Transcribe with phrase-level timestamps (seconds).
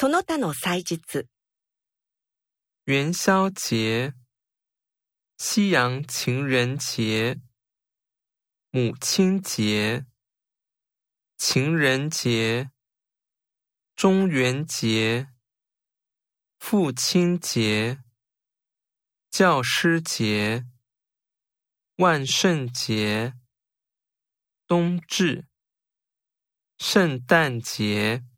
[0.00, 1.28] その他の祭日。
[2.86, 4.14] 元宵节、
[5.36, 7.38] 西洋情人节、
[8.70, 10.06] 母亲节、
[11.36, 12.70] 情人节、
[13.94, 15.28] 中元节、
[16.58, 18.02] 父亲节、
[19.30, 20.64] 教师节、
[21.96, 23.34] 万圣节、
[24.66, 25.44] 冬至、
[26.78, 28.29] 圣诞节。